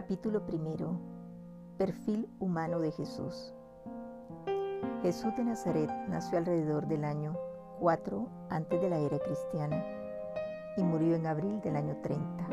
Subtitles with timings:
[0.00, 0.98] Capítulo primero.
[1.76, 3.52] Perfil humano de Jesús.
[5.02, 7.36] Jesús de Nazaret nació alrededor del año
[7.80, 9.84] 4 antes de la era cristiana
[10.78, 12.48] y murió en abril del año 30.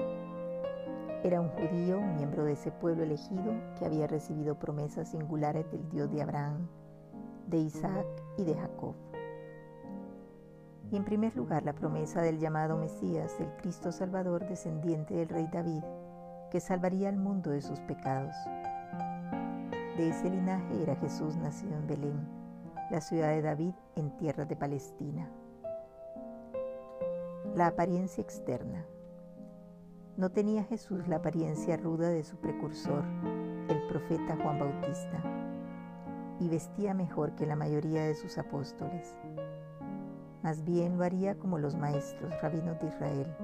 [1.23, 6.11] Era un judío, miembro de ese pueblo elegido que había recibido promesas singulares del Dios
[6.11, 6.67] de Abraham,
[7.47, 8.07] de Isaac
[8.37, 8.93] y de Jacob.
[10.91, 15.47] Y en primer lugar la promesa del llamado Mesías, el Cristo Salvador, descendiente del rey
[15.49, 15.83] David,
[16.49, 18.35] que salvaría al mundo de sus pecados.
[19.97, 22.27] De ese linaje era Jesús nacido en Belén,
[22.91, 25.29] la ciudad de David en tierras de Palestina.
[27.55, 28.85] La apariencia externa.
[30.15, 33.03] No tenía Jesús la apariencia ruda de su precursor,
[33.69, 35.21] el profeta Juan Bautista,
[36.39, 39.15] y vestía mejor que la mayoría de sus apóstoles.
[40.43, 43.35] Más bien lo haría como los maestros rabinos de Israel.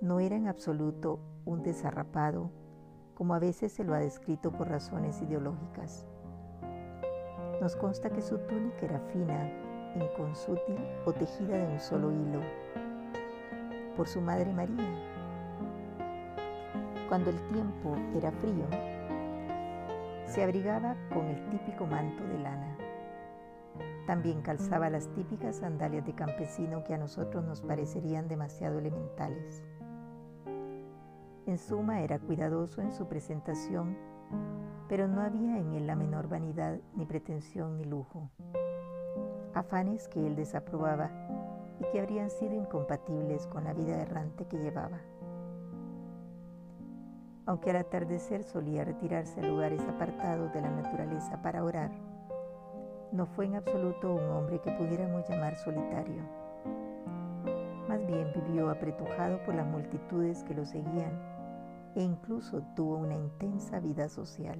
[0.00, 2.50] No era en absoluto un desarrapado,
[3.14, 6.06] como a veces se lo ha descrito por razones ideológicas.
[7.60, 9.50] Nos consta que su túnica era fina,
[9.94, 12.40] inconsútil o tejida de un solo hilo,
[13.96, 15.12] por su madre María.
[17.08, 18.66] Cuando el tiempo era frío,
[20.26, 22.76] se abrigaba con el típico manto de lana.
[24.06, 29.62] También calzaba las típicas sandalias de campesino que a nosotros nos parecerían demasiado elementales.
[31.52, 33.94] En suma, era cuidadoso en su presentación,
[34.88, 38.30] pero no había en él la menor vanidad, ni pretensión, ni lujo.
[39.52, 41.10] Afanes que él desaprobaba
[41.78, 44.98] y que habrían sido incompatibles con la vida errante que llevaba.
[47.44, 51.90] Aunque al atardecer solía retirarse a lugares apartados de la naturaleza para orar,
[53.12, 56.22] no fue en absoluto un hombre que pudiéramos llamar solitario.
[57.90, 61.31] Más bien vivió apretujado por las multitudes que lo seguían
[61.94, 64.58] e incluso tuvo una intensa vida social.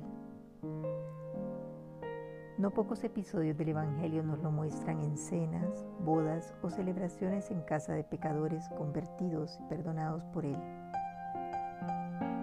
[2.59, 7.95] No pocos episodios del Evangelio nos lo muestran en cenas, bodas o celebraciones en casa
[7.95, 10.59] de pecadores convertidos y perdonados por Él.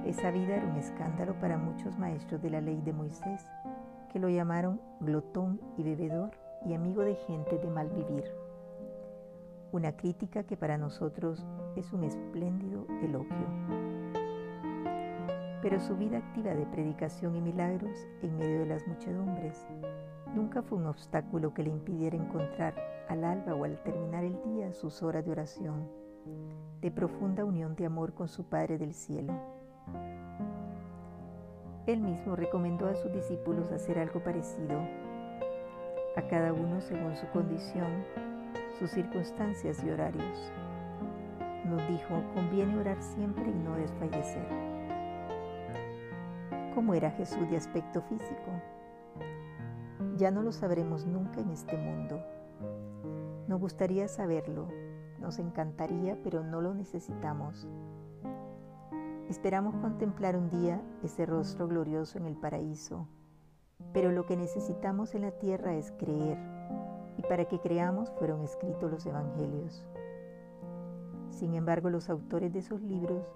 [0.06, 3.46] Esa vida era un escándalo para muchos maestros de la ley de Moisés,
[4.12, 6.32] que lo llamaron glotón y bebedor
[6.66, 8.26] y amigo de gente de mal vivir.
[9.72, 11.46] Una crítica que para nosotros
[11.76, 13.89] es un espléndido elogio
[15.62, 19.68] pero su vida activa de predicación y milagros en medio de las muchedumbres
[20.34, 22.76] nunca fue un obstáculo que le impidiera encontrar
[23.10, 25.90] al alba o al terminar el día sus horas de oración,
[26.82, 29.34] de profunda unión de amor con su Padre del cielo.
[31.88, 34.80] Él mismo recomendó a sus discípulos hacer algo parecido,
[36.16, 38.06] a cada uno según su condición,
[38.78, 40.52] sus circunstancias y horarios.
[41.66, 44.69] Nos dijo, conviene orar siempre y no desfallecer
[46.80, 48.52] cómo era Jesús de aspecto físico.
[50.16, 52.24] Ya no lo sabremos nunca en este mundo.
[53.50, 54.70] Nos gustaría saberlo,
[55.20, 57.68] nos encantaría, pero no lo necesitamos.
[59.30, 63.10] Esperamos contemplar un día ese rostro glorioso en el paraíso,
[63.92, 66.38] pero lo que necesitamos en la tierra es creer,
[67.18, 69.86] y para que creamos fueron escritos los evangelios.
[71.30, 73.28] Sin embargo, los autores de esos libros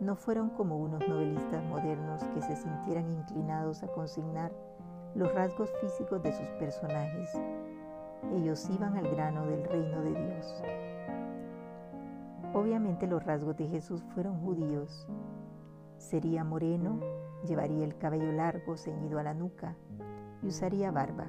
[0.00, 4.52] no fueron como unos novelistas modernos que se sintieran inclinados a consignar
[5.14, 7.30] los rasgos físicos de sus personajes.
[8.34, 10.62] Ellos iban al grano del reino de Dios.
[12.52, 15.08] Obviamente los rasgos de Jesús fueron judíos.
[15.96, 17.00] Sería moreno,
[17.44, 19.76] llevaría el cabello largo ceñido a la nuca
[20.42, 21.26] y usaría barba.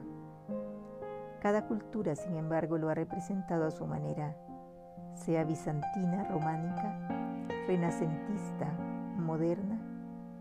[1.41, 4.35] Cada cultura, sin embargo, lo ha representado a su manera,
[5.15, 7.26] sea bizantina, románica
[7.67, 8.71] renacentista,
[9.17, 9.77] moderna,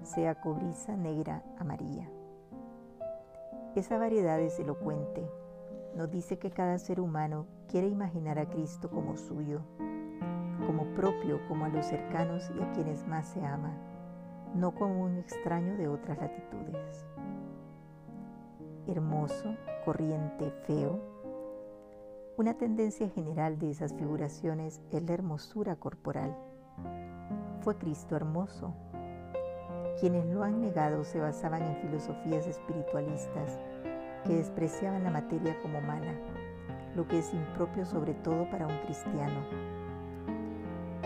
[0.05, 2.09] sea cobriza, negra, amarilla.
[3.75, 5.29] Esa variedad es elocuente.
[5.97, 9.61] Nos dice que cada ser humano quiere imaginar a Cristo como suyo,
[10.67, 13.77] como propio, como a los cercanos y a quienes más se ama,
[14.55, 17.05] no como un extraño de otras latitudes.
[18.87, 21.01] Hermoso, corriente, feo.
[22.37, 26.37] Una tendencia general de esas figuraciones es la hermosura corporal
[27.67, 28.73] fue Cristo hermoso.
[29.99, 33.59] Quienes lo han negado se basaban en filosofías espiritualistas
[34.25, 36.15] que despreciaban la materia como mala,
[36.95, 39.41] lo que es impropio sobre todo para un cristiano.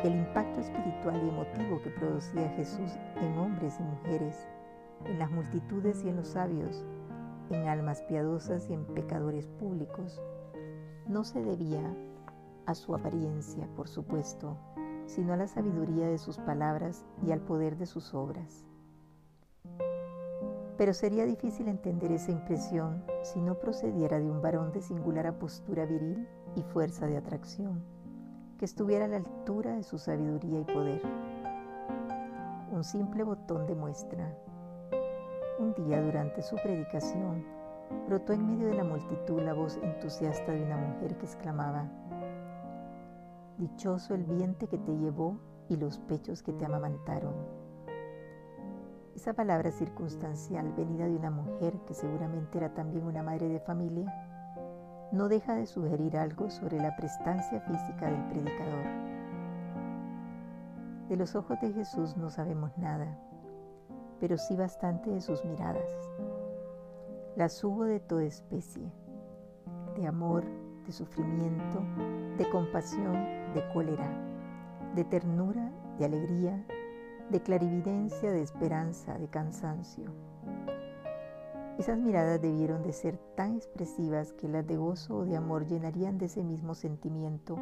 [0.05, 4.47] El impacto espiritual y emotivo que producía Jesús en hombres y mujeres,
[5.07, 6.85] en las multitudes y en los sabios,
[7.49, 10.21] en almas piadosas y en pecadores públicos,
[11.07, 11.97] no se debía
[12.67, 14.59] a su apariencia, por supuesto,
[15.11, 18.65] sino a la sabiduría de sus palabras y al poder de sus obras.
[20.79, 25.85] Pero sería difícil entender esa impresión si no procediera de un varón de singular apostura
[25.85, 27.83] viril y fuerza de atracción,
[28.57, 31.03] que estuviera a la altura de su sabiduría y poder.
[32.71, 34.33] Un simple botón de muestra.
[35.59, 37.45] Un día durante su predicación,
[38.07, 41.91] brotó en medio de la multitud la voz entusiasta de una mujer que exclamaba,
[43.61, 47.35] Dichoso el vientre que te llevó y los pechos que te amamantaron.
[49.15, 54.11] Esa palabra circunstancial venida de una mujer que seguramente era también una madre de familia,
[55.13, 58.87] no deja de sugerir algo sobre la prestancia física del predicador.
[61.11, 63.19] De los ojos de Jesús no sabemos nada,
[64.21, 65.85] pero sí bastante de sus miradas.
[67.37, 68.91] Las hubo de toda especie,
[69.97, 70.47] de amor,
[70.87, 71.83] de sufrimiento,
[72.39, 74.09] de compasión, de cólera,
[74.95, 76.65] de ternura, de alegría,
[77.31, 80.11] de clarividencia, de esperanza, de cansancio.
[81.79, 86.19] Esas miradas debieron de ser tan expresivas que las de gozo o de amor llenarían
[86.19, 87.57] de ese mismo sentimiento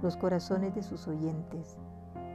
[0.00, 1.78] los corazones de sus oyentes,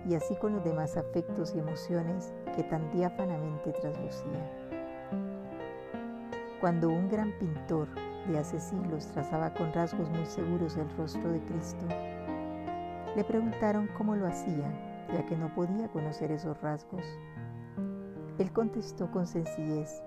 [0.08, 4.50] y así con los demás afectos y emociones que tan diáfanamente traslucía.
[6.62, 7.88] Cuando un gran pintor
[8.28, 11.86] de hace siglos trazaba con rasgos muy seguros el rostro de Cristo,
[13.20, 14.72] le preguntaron cómo lo hacía,
[15.14, 17.04] ya que no podía conocer esos rasgos.
[18.38, 20.02] Él contestó con sencillez,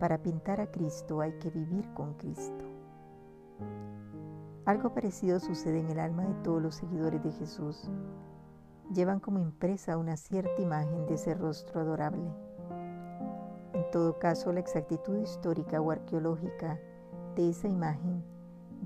[0.00, 2.64] para pintar a Cristo hay que vivir con Cristo.
[4.64, 7.90] Algo parecido sucede en el alma de todos los seguidores de Jesús.
[8.94, 12.32] Llevan como impresa una cierta imagen de ese rostro adorable.
[13.74, 16.80] En todo caso, la exactitud histórica o arqueológica
[17.36, 18.24] de esa imagen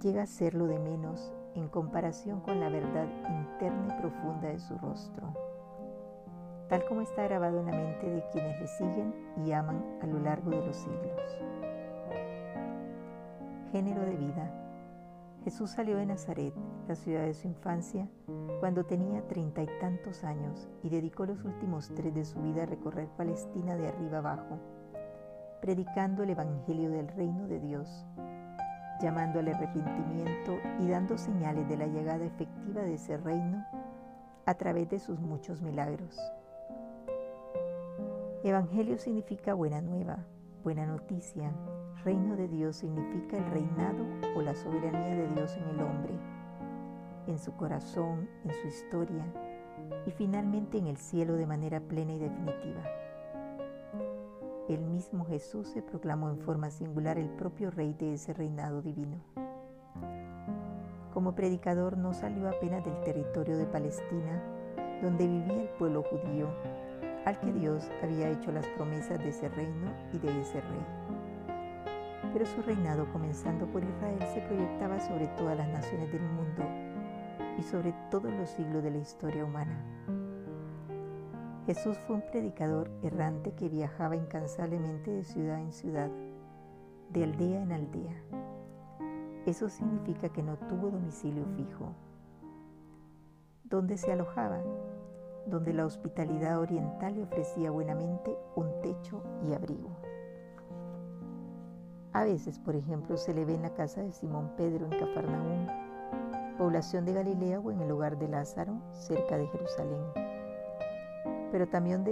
[0.03, 4.59] llega a ser lo de menos en comparación con la verdad interna y profunda de
[4.59, 5.35] su rostro,
[6.69, 9.15] tal como está grabado en la mente de quienes le siguen
[9.45, 11.39] y aman a lo largo de los siglos.
[13.73, 14.53] Género de vida.
[15.45, 16.53] Jesús salió de Nazaret,
[16.89, 18.09] la ciudad de su infancia,
[18.61, 22.67] cuando tenía treinta y tantos años y dedicó los últimos tres de su vida a
[22.67, 24.59] recorrer Palestina de arriba abajo,
[25.61, 28.07] predicando el Evangelio del reino de Dios
[29.01, 33.65] llamando al arrepentimiento y dando señales de la llegada efectiva de ese reino
[34.47, 36.19] a través de sus muchos milagros.
[38.43, 40.19] Evangelio significa buena nueva,
[40.63, 41.53] buena noticia.
[42.05, 44.05] Reino de Dios significa el reinado
[44.37, 46.15] o la soberanía de Dios en el hombre,
[47.27, 49.25] en su corazón, en su historia
[50.07, 52.83] y finalmente en el cielo de manera plena y definitiva.
[54.69, 59.21] El mismo Jesús se proclamó en forma singular el propio rey de ese reinado divino.
[61.15, 64.43] Como predicador no salió apenas del territorio de Palestina,
[65.01, 66.49] donde vivía el pueblo judío,
[67.25, 70.87] al que Dios había hecho las promesas de ese reino y de ese rey.
[72.33, 76.65] Pero su reinado, comenzando por Israel, se proyectaba sobre todas las naciones del mundo
[77.57, 79.81] y sobre todos los siglos de la historia humana.
[81.67, 86.09] Jesús fue un predicador errante que viajaba incansablemente de ciudad en ciudad,
[87.11, 88.23] de aldea en aldea.
[89.47, 91.93] Eso significa que no tuvo domicilio fijo.
[93.65, 94.61] ¿Dónde se alojaba?
[95.47, 99.91] Donde la hospitalidad oriental le ofrecía buenamente un techo y abrigo.
[102.13, 105.67] A veces, por ejemplo, se le ve en la casa de Simón Pedro en Cafarnaúm,
[106.59, 110.26] población de Galilea o en el hogar de Lázaro, cerca de Jerusalén
[111.57, 112.05] pero también,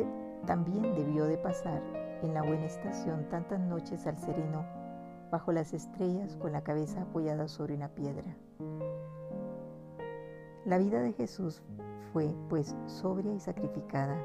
[0.47, 1.83] también debió de pasar
[2.23, 4.65] en la buena estación tantas noches al sereno,
[5.31, 8.35] bajo las estrellas con la cabeza apoyada sobre una piedra.
[10.65, 11.63] La vida de Jesús
[12.11, 14.17] fue, pues, sobria y sacrificada.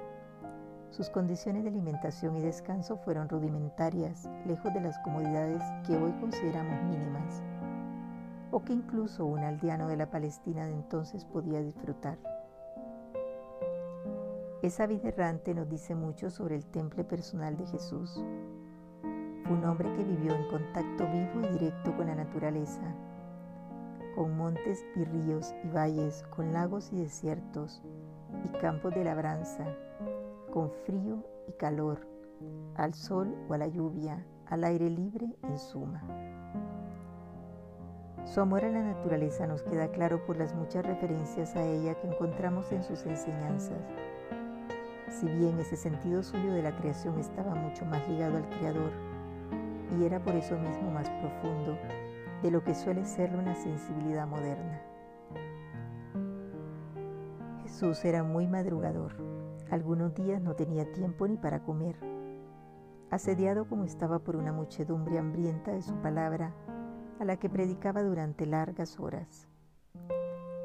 [0.90, 6.82] Sus condiciones de alimentación y descanso fueron rudimentarias, lejos de las comodidades que hoy consideramos
[6.84, 7.44] mínimas,
[8.52, 12.18] o que incluso un aldeano de la Palestina de entonces podía disfrutar.
[14.62, 18.22] Esa vida errante nos dice mucho sobre el temple personal de Jesús.
[19.46, 22.94] Fue un hombre que vivió en contacto vivo y directo con la naturaleza,
[24.16, 27.82] con montes y ríos y valles, con lagos y desiertos
[28.44, 29.66] y campos de labranza,
[30.52, 32.06] con frío y calor,
[32.76, 36.04] al sol o a la lluvia, al aire libre en suma.
[38.26, 42.08] Su amor a la naturaleza nos queda claro por las muchas referencias a ella que
[42.08, 43.80] encontramos en sus enseñanzas
[45.20, 48.92] si bien ese sentido suyo de la creación estaba mucho más ligado al Creador
[49.98, 51.78] y era por eso mismo más profundo
[52.42, 54.82] de lo que suele ser una sensibilidad moderna.
[57.64, 59.18] Jesús era muy madrugador.
[59.70, 61.98] Algunos días no tenía tiempo ni para comer.
[63.12, 66.54] asediado como estaba por una muchedumbre hambrienta de su palabra,
[67.20, 69.49] a la que predicaba durante largas horas.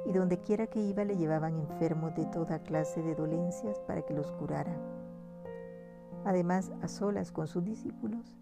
[0.07, 4.15] Y donde quiera que iba le llevaban enfermos de toda clase de dolencias para que
[4.15, 4.77] los curara.
[6.25, 8.39] Además, a solas con sus discípulos,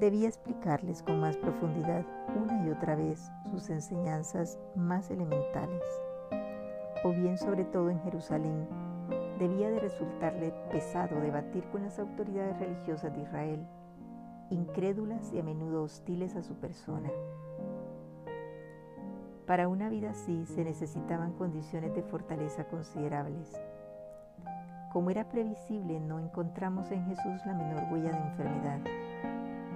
[0.00, 2.04] debía explicarles con más profundidad
[2.36, 5.82] una y otra vez sus enseñanzas más elementales.
[7.04, 8.66] O bien, sobre todo en Jerusalén,
[9.38, 13.66] debía de resultarle pesado debatir con las autoridades religiosas de Israel,
[14.50, 17.10] incrédulas y a menudo hostiles a su persona.
[19.48, 23.60] Para una vida así se necesitaban condiciones de fortaleza considerables.
[24.92, 28.80] Como era previsible, no encontramos en Jesús la menor huella de enfermedad.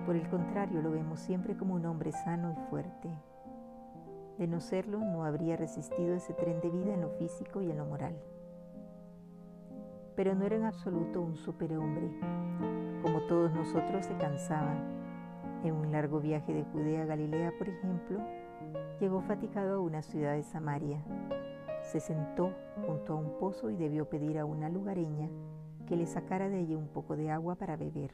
[0.06, 3.08] Por el contrario, lo vemos siempre como un hombre sano y fuerte.
[4.38, 7.78] De no serlo, no habría resistido ese tren de vida en lo físico y en
[7.78, 8.14] lo moral
[10.14, 12.10] pero no era en absoluto un superhombre.
[13.02, 14.74] Como todos nosotros se cansaba.
[15.64, 18.20] En un largo viaje de Judea a Galilea, por ejemplo,
[19.02, 21.02] llegó fatigado a una ciudad de Samaria.
[21.82, 22.52] Se sentó
[22.86, 25.28] junto a un pozo y debió pedir a una lugareña
[25.88, 28.12] que le sacara de ella un poco de agua para beber,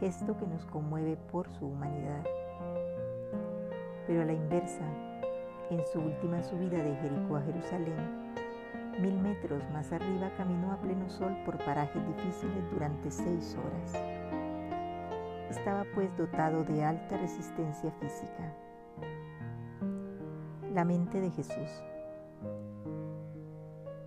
[0.00, 2.24] gesto que nos conmueve por su humanidad.
[4.06, 4.86] Pero a la inversa,
[5.68, 8.32] en su última subida de Jericó a Jerusalén,
[8.98, 13.94] Mil metros más arriba caminó a pleno sol por parajes difíciles durante seis horas.
[15.50, 18.52] Estaba pues dotado de alta resistencia física.
[20.72, 21.68] La mente de Jesús.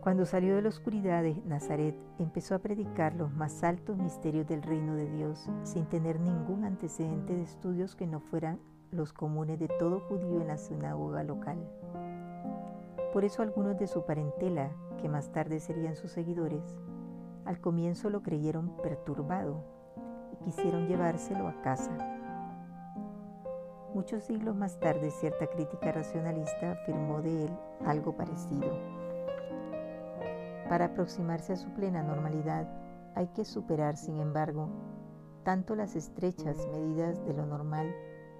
[0.01, 4.63] Cuando salió de la oscuridad de Nazaret, empezó a predicar los más altos misterios del
[4.63, 9.67] reino de Dios, sin tener ningún antecedente de estudios que no fueran los comunes de
[9.67, 11.57] todo judío en la sinagoga local.
[13.13, 16.63] Por eso algunos de su parentela, que más tarde serían sus seguidores,
[17.45, 19.63] al comienzo lo creyeron perturbado
[20.34, 22.14] y quisieron llevárselo a casa.
[23.96, 28.78] Muchos siglos más tarde cierta crítica racionalista afirmó de él algo parecido.
[30.68, 32.68] Para aproximarse a su plena normalidad
[33.16, 34.68] hay que superar, sin embargo,
[35.44, 37.96] tanto las estrechas medidas de lo normal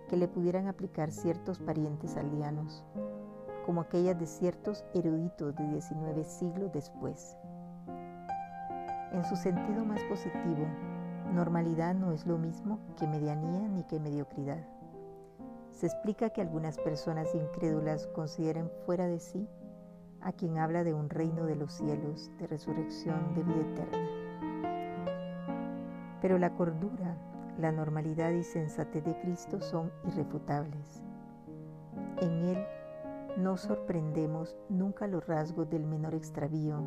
[0.10, 2.84] que le pudieran aplicar ciertos parientes aldeanos,
[3.66, 7.38] como aquellas de ciertos eruditos de 19 siglos después.
[9.14, 10.68] En su sentido más positivo,
[11.34, 14.75] normalidad no es lo mismo que medianía ni que mediocridad.
[15.76, 19.46] Se explica que algunas personas incrédulas consideren fuera de sí
[20.22, 24.10] a quien habla de un reino de los cielos, de resurrección, de vida eterna.
[26.22, 27.18] Pero la cordura,
[27.60, 31.04] la normalidad y sensatez de Cristo son irrefutables.
[32.22, 32.66] En Él
[33.38, 36.80] no sorprendemos nunca los rasgos del menor extravío,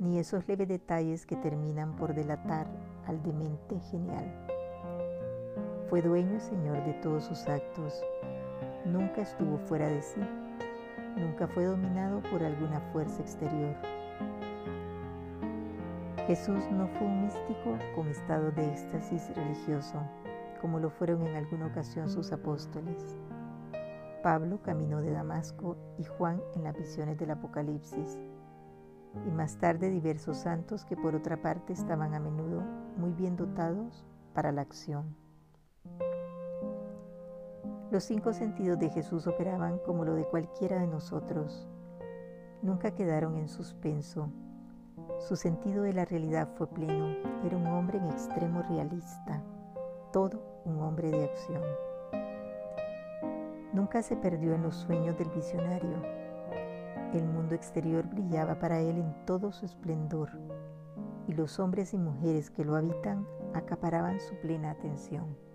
[0.00, 2.66] ni esos leves detalles que terminan por delatar
[3.06, 4.51] al demente genial.
[5.92, 8.02] Fue dueño y señor de todos sus actos,
[8.86, 10.22] nunca estuvo fuera de sí,
[11.18, 13.76] nunca fue dominado por alguna fuerza exterior.
[16.26, 20.00] Jesús no fue un místico con estado de éxtasis religioso,
[20.62, 23.18] como lo fueron en alguna ocasión sus apóstoles.
[24.22, 28.18] Pablo camino de Damasco y Juan en las visiones del Apocalipsis,
[29.26, 32.62] y más tarde diversos santos que por otra parte estaban a menudo
[32.96, 35.21] muy bien dotados para la acción.
[37.92, 41.68] Los cinco sentidos de Jesús operaban como lo de cualquiera de nosotros.
[42.62, 44.30] Nunca quedaron en suspenso.
[45.18, 47.14] Su sentido de la realidad fue pleno.
[47.44, 49.42] Era un hombre en extremo realista,
[50.10, 51.62] todo un hombre de acción.
[53.74, 56.02] Nunca se perdió en los sueños del visionario.
[57.12, 60.30] El mundo exterior brillaba para él en todo su esplendor
[61.26, 65.51] y los hombres y mujeres que lo habitan acaparaban su plena atención.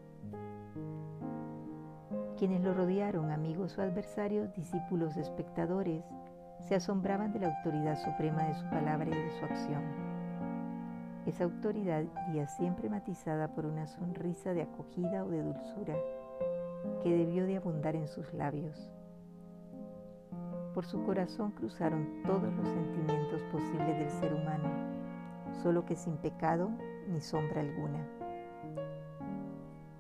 [2.38, 6.04] Quienes lo rodearon, amigos o adversarios, discípulos, espectadores,
[6.60, 9.82] se asombraban de la autoridad suprema de su palabra y de su acción.
[11.26, 15.96] Esa autoridad iría siempre matizada por una sonrisa de acogida o de dulzura
[17.02, 18.92] que debió de abundar en sus labios.
[20.76, 24.70] Por su corazón cruzaron todos los sentimientos posibles del ser humano,
[25.64, 26.70] solo que sin pecado
[27.08, 28.27] ni sombra alguna.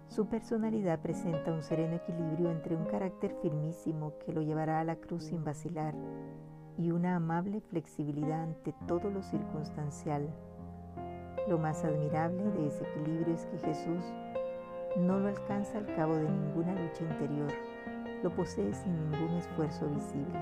[0.07, 4.95] Su personalidad presenta un sereno equilibrio entre un carácter firmísimo que lo llevará a la
[4.95, 5.93] cruz sin vacilar
[6.77, 10.29] y una amable flexibilidad ante todo lo circunstancial.
[11.47, 14.03] Lo más admirable de ese equilibrio es que Jesús
[14.97, 17.51] no lo alcanza al cabo de ninguna lucha interior,
[18.23, 20.39] lo posee sin ningún esfuerzo visible.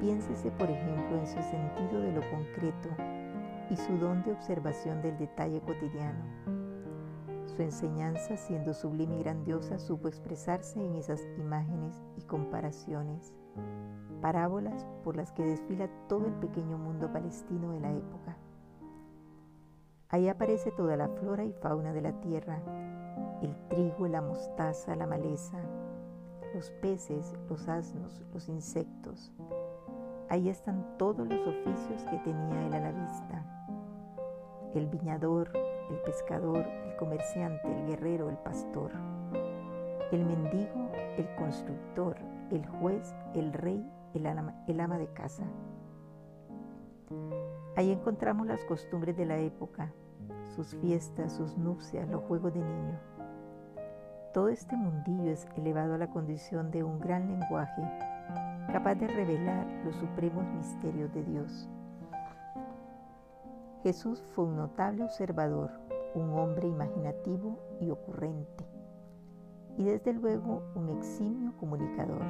[0.00, 2.88] Piénsese, por ejemplo, en su sentido de lo concreto,
[3.70, 6.49] y su don de observación del detalle cotidiano.
[7.56, 13.34] Su enseñanza, siendo sublime y grandiosa, supo expresarse en esas imágenes y comparaciones,
[14.22, 18.36] parábolas por las que desfila todo el pequeño mundo palestino de la época.
[20.10, 22.62] Ahí aparece toda la flora y fauna de la tierra,
[23.42, 25.58] el trigo, la mostaza, la maleza,
[26.54, 29.32] los peces, los asnos, los insectos.
[30.28, 33.44] Ahí están todos los oficios que tenía él a la vista.
[34.72, 35.50] El viñador,
[35.90, 38.92] el pescador, el comerciante, el guerrero, el pastor.
[40.12, 42.16] El mendigo, el constructor,
[42.50, 45.44] el juez, el rey, el ama, de casa.
[47.76, 49.92] Ahí encontramos las costumbres de la época,
[50.56, 52.98] sus fiestas, sus nupcias, los juegos de niño.
[54.34, 57.82] Todo este mundillo es elevado a la condición de un gran lenguaje
[58.72, 61.68] capaz de revelar los supremos misterios de Dios.
[63.82, 65.79] Jesús fue un notable observador,
[66.14, 68.64] un hombre imaginativo y ocurrente,
[69.76, 72.22] y desde luego un eximio comunicador.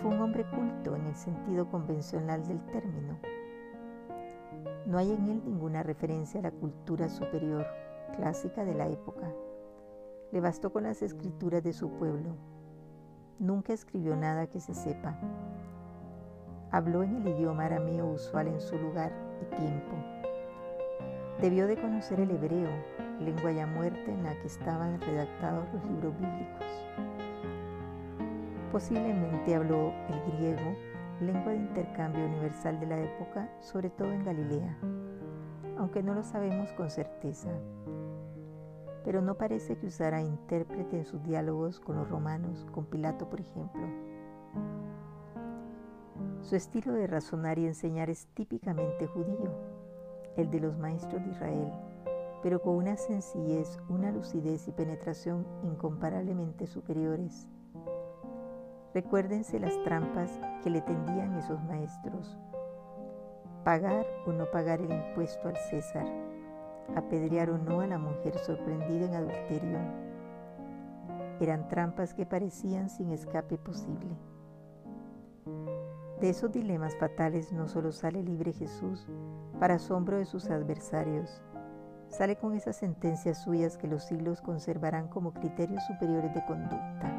[0.00, 3.18] Fue un hombre culto en el sentido convencional del término.
[4.86, 7.66] No hay en él ninguna referencia a la cultura superior,
[8.16, 9.32] clásica de la época
[10.32, 12.34] le bastó con las escrituras de su pueblo.
[13.38, 15.18] Nunca escribió nada que se sepa.
[16.70, 20.21] Habló en el idioma arameo usual en su lugar y tiempo.
[21.40, 22.70] Debió de conocer el hebreo,
[23.20, 26.86] lengua ya muerta en la que estaban redactados los libros bíblicos.
[28.70, 30.76] Posiblemente habló el griego,
[31.20, 34.78] lengua de intercambio universal de la época, sobre todo en Galilea,
[35.78, 37.50] aunque no lo sabemos con certeza
[39.04, 43.40] pero no parece que usara intérprete en sus diálogos con los romanos, con Pilato por
[43.40, 43.82] ejemplo.
[46.40, 49.50] Su estilo de razonar y enseñar es típicamente judío,
[50.36, 51.72] el de los maestros de Israel,
[52.42, 57.48] pero con una sencillez, una lucidez y penetración incomparablemente superiores.
[58.94, 62.36] Recuérdense las trampas que le tendían esos maestros.
[63.64, 66.06] Pagar o no pagar el impuesto al César
[66.96, 69.78] apedrear o no a la mujer sorprendida en adulterio.
[71.40, 74.16] Eran trampas que parecían sin escape posible.
[76.22, 79.08] De esos dilemas fatales no solo sale libre Jesús,
[79.58, 81.42] para asombro de sus adversarios,
[82.10, 87.12] sale con esas sentencias suyas que los siglos conservarán como criterios superiores de conducta.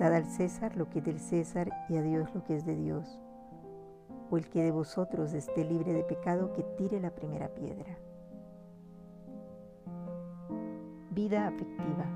[0.00, 2.76] Dad al César lo que es del César y a Dios lo que es de
[2.76, 3.20] Dios
[4.30, 7.98] o el que de vosotros esté libre de pecado, que tire la primera piedra.
[11.10, 12.06] Vida afectiva.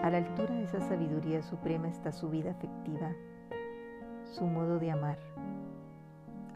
[0.00, 3.12] A la altura de esa sabiduría suprema está su vida afectiva,
[4.32, 5.18] su modo de amar.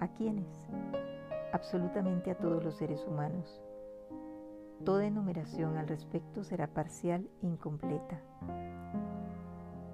[0.00, 0.68] ¿A quiénes?
[1.52, 3.62] Absolutamente a todos los seres humanos.
[4.85, 8.20] Toda enumeración al respecto será parcial e incompleta.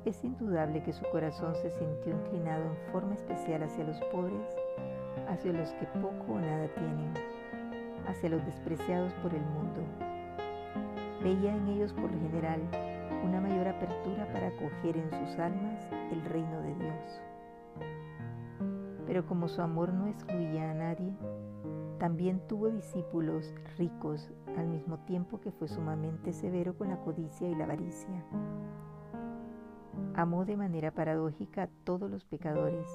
[0.05, 4.47] Es indudable que su corazón se sintió inclinado en forma especial hacia los pobres,
[5.29, 7.13] hacia los que poco o nada tienen,
[8.07, 9.81] hacia los despreciados por el mundo.
[11.23, 12.61] Veía en ellos por lo general
[13.25, 17.21] una mayor apertura para acoger en sus almas el reino de Dios.
[19.17, 21.17] Pero como su amor no excluía a nadie,
[21.99, 27.55] también tuvo discípulos ricos al mismo tiempo que fue sumamente severo con la codicia y
[27.55, 28.23] la avaricia.
[30.15, 32.87] Amó de manera paradójica a todos los pecadores,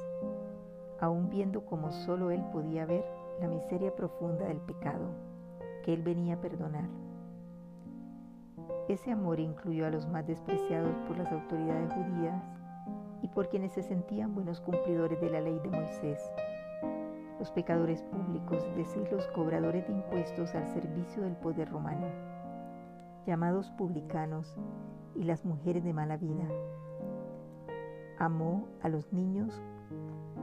[1.00, 3.04] aun viendo como solo él podía ver
[3.40, 5.08] la miseria profunda del pecado
[5.84, 6.88] que él venía a perdonar.
[8.88, 12.61] Ese amor incluyó a los más despreciados por las autoridades judías
[13.34, 16.32] por quienes se sentían buenos cumplidores de la ley de Moisés,
[17.40, 22.08] los pecadores públicos, es decir, los cobradores de impuestos al servicio del poder romano,
[23.26, 24.58] llamados publicanos,
[25.16, 26.48] y las mujeres de mala vida,
[28.18, 29.62] amó a los niños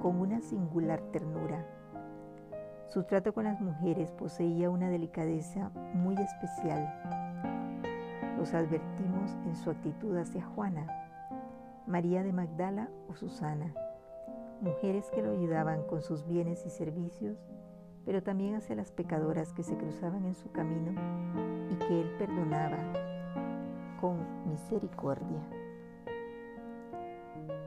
[0.03, 1.65] con una singular ternura.
[2.89, 6.87] Su trato con las mujeres poseía una delicadeza muy especial.
[8.37, 11.08] Los advertimos en su actitud hacia Juana,
[11.89, 13.73] María de Magdala o Susana,
[14.61, 17.39] mujeres que lo ayudaban con sus bienes y servicios,
[18.05, 20.93] pero también hacia las pecadoras que se cruzaban en su camino
[21.71, 22.77] y que él perdonaba
[24.03, 24.19] con
[24.51, 25.41] misericordia.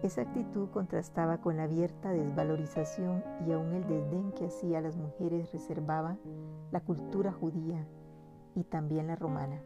[0.04, 4.98] Esa actitud contrastaba con la abierta desvalorización y aún el desdén que hacía a las
[4.98, 6.18] mujeres reservaba
[6.72, 7.88] la cultura judía
[8.54, 9.64] y también la romana.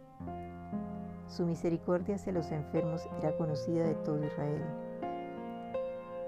[1.28, 4.62] Su misericordia hacia los enfermos era conocida de todo Israel.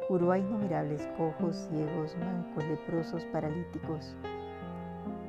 [0.07, 4.15] Curó a innumerables cojos, ciegos, mancos, leprosos, paralíticos.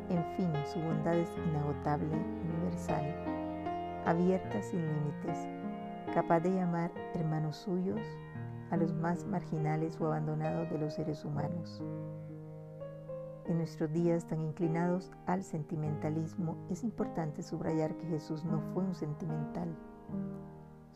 [0.08, 3.04] En fin, su bondad es inagotable, universal,
[4.06, 5.46] abierta sin límites,
[6.14, 8.00] capaz de llamar hermanos suyos
[8.70, 11.82] a los más marginales o abandonados de los seres humanos.
[13.48, 18.94] En nuestros días tan inclinados al sentimentalismo, es importante subrayar que Jesús no fue un
[18.94, 19.74] sentimental.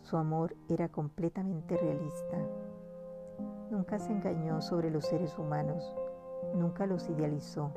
[0.02, 2.36] Su amor era completamente realista.
[3.70, 5.96] Nunca se engañó sobre los seres humanos,
[6.54, 7.72] nunca los idealizó.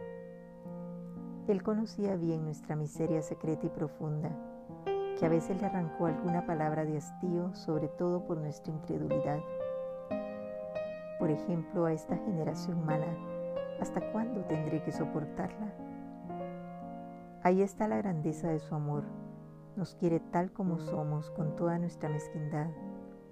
[1.47, 4.29] Él conocía bien nuestra miseria secreta y profunda,
[5.17, 9.39] que a veces le arrancó alguna palabra de hastío, sobre todo por nuestra incredulidad.
[11.17, 13.15] Por ejemplo, a esta generación mala,
[13.79, 15.73] ¿hasta cuándo tendré que soportarla?
[17.43, 19.03] Ahí está la grandeza de su amor.
[19.75, 22.67] Nos quiere tal como somos, con toda nuestra mezquindad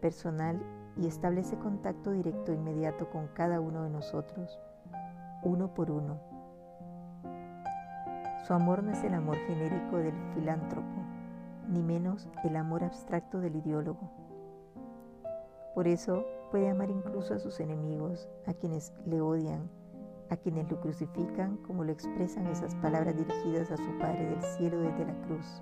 [0.01, 0.61] personal
[0.97, 4.59] y establece contacto directo e inmediato con cada uno de nosotros,
[5.43, 6.19] uno por uno.
[8.45, 11.01] Su amor no es el amor genérico del filántropo,
[11.69, 14.11] ni menos el amor abstracto del ideólogo.
[15.73, 19.69] Por eso puede amar incluso a sus enemigos, a quienes le odian,
[20.33, 24.79] a quienes lo crucifican, como lo expresan esas palabras dirigidas a su Padre del cielo
[24.79, 25.61] desde la cruz.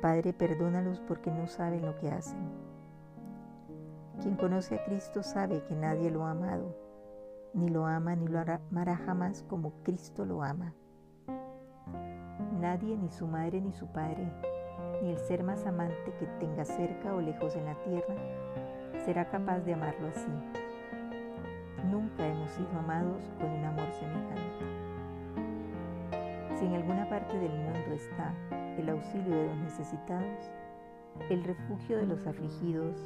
[0.00, 2.38] Padre, perdónalos porque no saben lo que hacen.
[4.22, 6.76] Quien conoce a Cristo sabe que nadie lo ha amado,
[7.54, 10.74] ni lo ama ni lo amará jamás como Cristo lo ama.
[12.60, 14.32] Nadie, ni su madre ni su padre,
[15.02, 18.14] ni el ser más amante que tenga cerca o lejos en la tierra,
[19.04, 20.67] será capaz de amarlo así.
[21.84, 24.66] Nunca hemos sido amados con un amor semejante.
[26.58, 28.34] Si en alguna parte del mundo está
[28.76, 30.50] el auxilio de los necesitados,
[31.30, 32.96] el refugio de los afligidos,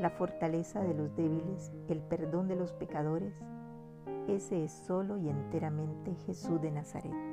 [0.00, 3.34] la fortaleza de los débiles, el perdón de los pecadores,
[4.28, 7.27] ese es solo y enteramente Jesús de Nazaret.